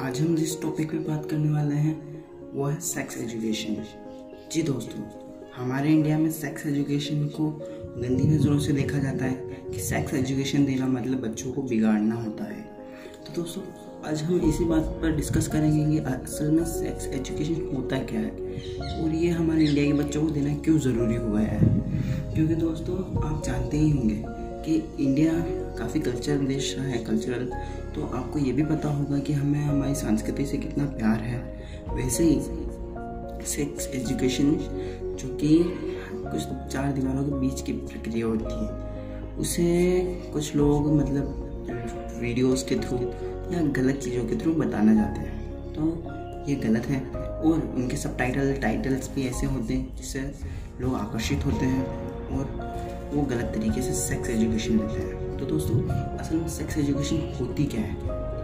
[0.00, 2.24] आज हम जिस टॉपिक पे बात करने वाले हैं,
[2.54, 3.76] वो है सेक्स एजुकेशन
[4.52, 5.02] जी दोस्तों,
[5.56, 7.50] हमारे इंडिया में सेक्स एजुकेशन को
[7.96, 12.44] गंदी नज़रों से देखा जाता है कि सेक्स एजुकेशन देना मतलब बच्चों को बिगाड़ना होता
[12.44, 12.62] है।
[13.26, 13.62] तो दोस्तों,
[14.10, 19.02] आज हम इसी बात पर डिस्कस करेंगे कि असल में सेक्स एजुकेशन होता क्या है
[19.02, 21.60] और ये हमारे इंडिया के बच्चों को देना क्यों ज़रूरी हुआ है।
[22.34, 25.32] क्योंकि दोस्तों, आप जानते ही होंगे कि इंडिया
[25.78, 27.44] काफ़ी कल्चरल देश है कल्चरल
[27.94, 31.38] तो आपको ये भी पता होगा कि हमें, हमारी संस्कृति से कितना प्यार है।
[31.94, 34.52] वैसे ही सेक्स एजुकेशन
[35.20, 35.58] जो कि
[36.22, 42.76] कुछ चार दीवारों के बीच की प्रक्रिया होती है, उसे कुछ लोग मतलब वीडियोस के
[42.76, 42.98] थ्रू
[43.54, 48.16] या गलत चीज़ों के थ्रू बताना चाहते हैं। तो ये गलत है और उनके सब
[48.18, 50.20] टाइटल टाइटल्स भी ऐसे होते हैं जिससे
[50.80, 51.84] लोग आकर्षित होते हैं
[52.28, 55.76] और वो गलत तरीके से सेक्स एजुकेशन लेते हैं। तो दोस्तों,
[56.18, 57.96] असल में सेक्स एजुकेशन होती क्या है?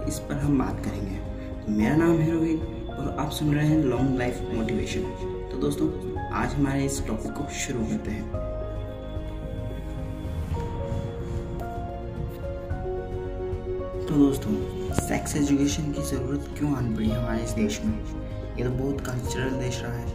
[0.09, 1.16] इस पर हम बात करेंगे।
[1.56, 5.03] तो मेरा नाम है रोहित और आप सुन रहे हैं लॉन्ग लाइफ मोटिवेशन
[5.50, 5.89] तो दोस्तों,
[6.33, 8.25] आज हमारे इस टॉपिक को शुरू करते हैं।
[14.06, 14.53] तो दोस्तों
[14.98, 17.95] सेक्स एजुकेशन की ज़रूरत क्यों आन पड़ी हमारे इस देश में?
[18.58, 20.06] ये तो बहुत कल्चरल देश रहा है।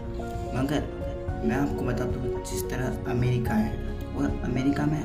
[0.57, 3.90] मगर मैं आपको बता दूँ जिस तरह अमेरिका है
[4.21, 5.01] और अमेरिका में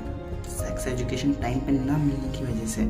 [0.48, 2.82] सेक्स एजुकेशन टाइम पर ना मिलने की वजह से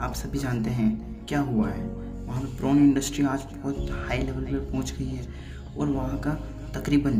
[0.00, 0.90] आप सभी जानते हैं
[1.28, 1.84] क्या हुआ है।
[2.26, 5.26] वहाँ पर प्रोन इंडस्ट्री आज बहुत हाई लेवल पर पहुँच गई है
[5.78, 6.34] और वहाँ का
[6.74, 7.12] तकरीबन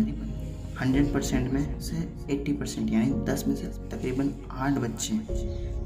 [0.81, 1.97] हंड्रेड परसेंट में से
[2.31, 5.21] एट्टी परसेंट यानी दस में से तकरीबन आठ बच्चे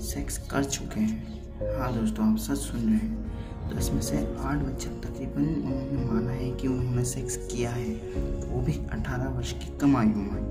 [0.05, 3.31] सेक्स कर चुके हैं। हाँ दोस्तों, आप सच सुन रहे हैं।
[3.77, 7.95] दस में से आठ बच्चे तकरीबन उन्होंने माना है कि उन्होंने सेक्स किया है।
[8.49, 10.43] वो भी अठारह वर्ष की कम आयु में।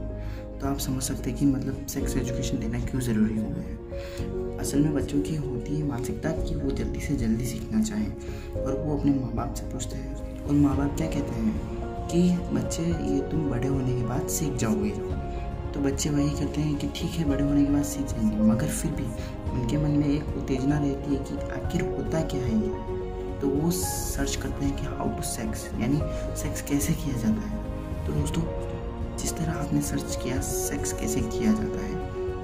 [0.62, 4.58] तो आप समझ सकते हैं कि मतलब सेक्स एजुकेशन देना क्यों ज़रूरी हो गया है।
[4.58, 8.78] असल में बच्चों की होती है मानसिकता कि वो जल्दी से जल्दी सीखना चाहें और
[8.80, 12.22] वो अपने माँ बाप से पूछते हैं और माँ बाप क्या कहते हैं कि
[12.56, 14.90] बच्चे, ये तुम बड़े होने के बाद सीख जाओगे।
[15.74, 18.68] तो बच्चे वही कहते हैं कि ठीक है, बड़े होने के बाद सीख जाएँगे मगर
[18.68, 19.06] फिर भी
[19.52, 23.40] उनके मन में एक उत्तेजना रहती है कि आखिर होता क्या है ये?
[23.40, 26.02] तो वो सर्च करते हैं कि हाउ टू सेक्स यानी
[26.38, 28.42] सेक्स कैसे किया जाता है। तो दोस्तों
[29.18, 31.96] जिस तरह आपने सर्च किया सेक्स कैसे किया जाता है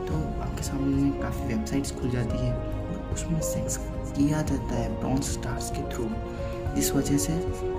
[0.05, 3.77] तो आपके सामने काफ़ी वेबसाइट्स खुल जाती है और उसमें सेक्स
[4.17, 6.09] किया जाता है ब्रॉन्ज स्टार्स के थ्रू
[6.75, 7.33] जिस वजह से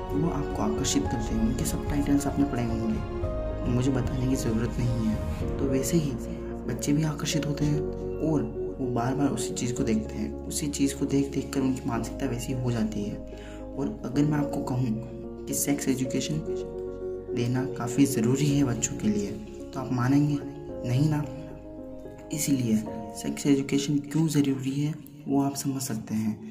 [0.08, 4.70] वो आपको आकर्षित करते हैं, उनके सब टाइटल्स आपने पढ़े होंगे। मुझे बताने की ज़रूरत
[4.78, 6.10] नहीं है। तो वैसे ही
[6.68, 7.80] बच्चे भी आकर्षित होते हैं
[8.30, 8.42] और
[8.80, 11.88] वो बार बार उसी चीज़ को देखते हैं। उसी चीज़ को देख देख कर उनकी
[11.88, 13.16] मानसिकता वैसी हो जाती है।
[13.78, 16.34] और अगर मैं आपको कहूँ कि सेक्स एजुकेशन
[17.34, 19.30] देना काफ़ी ज़रूरी है बच्चों के लिए।
[19.74, 20.38] तो आप मानेंगे,
[20.88, 21.24] नहीं ना?
[22.32, 22.84] इसीलिए
[23.16, 24.94] सेक्स एजुकेशन क्यों ज़रूरी है,
[25.28, 26.50] वो आप समझ सकते हैं।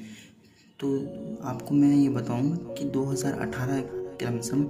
[0.80, 0.96] तो
[1.42, 4.62] आपको मैं ये बताऊँ कि 2018 के लमसम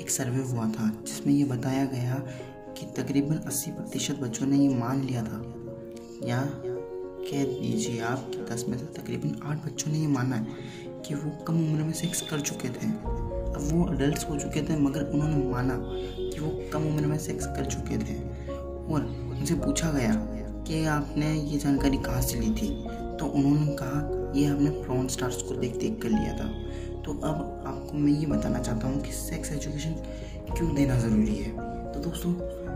[0.00, 2.14] एक सर्वे हुआ था, जिसमें ये बताया गया
[2.78, 5.54] कि तकरीबन 80 प्रतिशत बच्चों ने ये मान लिया था।
[6.24, 6.42] या
[7.30, 10.46] कह दीजिए आप कि दस में से तकरीबन आठ बच्चों ने ये माना है
[10.88, 13.27] कि वो कम उम्र में सेक्स कर चुके थे।
[13.58, 15.74] अब वो अडल्ट हो चुके थे, मगर उन्होंने माना
[16.18, 18.16] कि वो कम उम्र में सेक्स कर चुके थे।
[18.92, 20.12] और उनसे पूछा गया
[20.68, 22.68] कि आपने ये जानकारी कहाँ से ली थी?
[23.20, 26.48] तो उन्होंने कहा, ये हमने फ्रॉन स्टार्स को देख देख कर लिया था।
[27.02, 29.92] तो अब आपको मैं ये बताना चाहता हूँ कि सेक्स एजुकेशन
[30.56, 31.50] क्यों देना ज़रूरी है?
[31.92, 32.34] तो दोस्तों,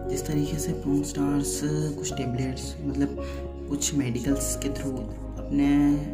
[0.08, 1.60] जिस तरीके से फ्रॉन स्टार्स
[1.98, 3.16] कुछ टेबलेट्स मतलब
[3.68, 5.68] कुछ मेडिकल्स के थ्रू अपने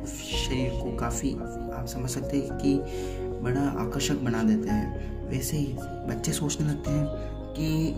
[0.09, 2.75] शरीर को काफ़ी आप समझ सकते हैं कि
[3.43, 5.75] बड़ा आकर्षक बना देते हैं। वैसे ही
[6.09, 7.07] बच्चे सोचने लगते हैं
[7.55, 7.89] कि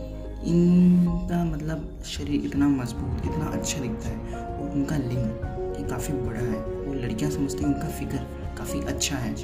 [0.51, 6.41] इनका मतलब शरीर इतना मज़बूत, इतना अच्छा दिखता है और उनका लिंग ये काफ़ी बड़ा
[6.41, 8.27] है। वो लड़कियाँ समझती हैं, उनका फिगर
[8.59, 9.35] काफ़ी अच्छा है।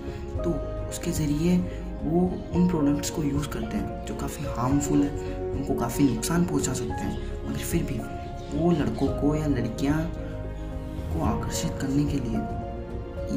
[0.43, 0.51] तो
[0.91, 1.57] उसके ज़रिए
[2.03, 2.21] वो
[2.55, 6.93] उन प्रोडक्ट्स को यूज़ करते हैं जो काफ़ी हार्मफुल है, उनको काफ़ी नुकसान पहुँचा सकते
[6.93, 7.99] हैं। मगर फिर भी
[8.59, 9.99] वो लड़कों को या लड़कियाँ
[11.13, 12.39] को आकर्षित करने के लिए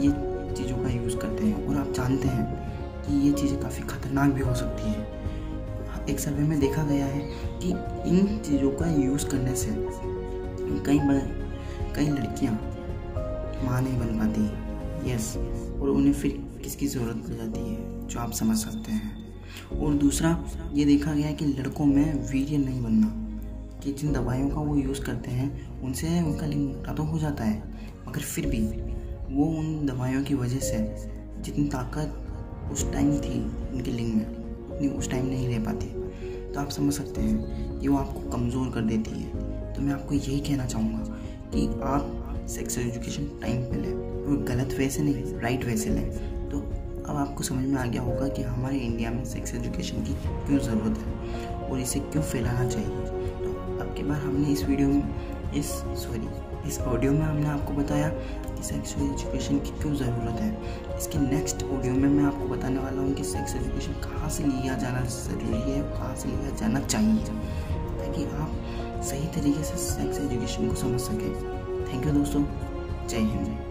[0.01, 0.09] ये
[0.53, 2.45] चीज़ों का यूज़ करते हैं और आप जानते हैं
[3.03, 7.19] कि ये चीज़ें काफ़ी ख़तरनाक भी हो सकती है। एक सर्वे में देखा गया है
[7.61, 7.69] कि
[8.09, 9.75] इन चीज़ों का यूज़ करने से
[10.85, 10.99] कई
[11.95, 12.53] कई लड़कियाँ
[13.63, 15.35] माँ नहीं बन पाती यस
[15.81, 16.31] और उन्हें फिर
[16.63, 20.37] किसकी ज़रूरत पड़ जाती है, जो आप समझ सकते हैं। और दूसरा,
[20.73, 23.07] ये देखा गया है कि लड़कों में वीर्य नहीं बनना,
[23.83, 27.63] कि जिन दवाइयों का वो यूज़ करते हैं, उनसे उनका लिंग तो हो जाता है,
[28.07, 28.61] मगर फिर भी
[29.31, 30.77] वो उन दवाइयों की वजह से
[31.41, 33.39] जितनी ताकत उस टाइम थी
[33.73, 34.25] उनके लिंग में,
[34.69, 35.87] उतनी उस टाइम नहीं रह पाती।
[36.53, 40.13] तो आप समझ सकते हैं कि वो आपको कमज़ोर कर देती है। तो मैं आपको
[40.15, 41.17] यही कहना चाहूँगा
[41.53, 45.89] कि आप सेक्स एजुकेशन टाइम पे लें और गलत वे से नहीं राइट वे से
[45.89, 50.03] लें। तो अब आपको समझ में आ गया होगा कि हमारे इंडिया में सेक्स एजुकेशन
[50.03, 50.13] की
[50.47, 53.49] क्यों ज़रूरत है और इसे क्यों फैलाना चाहिए। तो
[53.79, 55.01] अब के बार हमने इस वीडियो में
[55.55, 55.69] इस
[56.03, 56.27] सॉरी
[56.69, 61.63] इस ऑडियो में हमने आपको बताया कि सेक्सुअल एजुकेशन की क्यों ज़रूरत है। इसके नेक्स्ट
[61.63, 65.71] ऑडियो में मैं आपको बताने वाला हूँ कि सेक्स एजुकेशन कहाँ से लिया जाना ज़रूरी
[65.71, 67.23] है, कहाँ से लिया जाना चाहिए,
[67.99, 71.33] ताकि आप सही तरीके से सेक्स एजुकेशन को समझ सकें।
[71.87, 72.43] थैंक यू दोस्तों।
[73.07, 73.68] जय हिंद।